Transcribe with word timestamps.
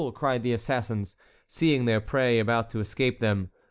cried 0.15 0.41
the 0.41 0.51
assassins, 0.51 1.15
seeing 1.45 1.85
their 1.85 2.01
prey 2.01 2.39
about 2.39 2.71
to 2.71 2.79
escape 2.79 3.19
them. 3.19 3.51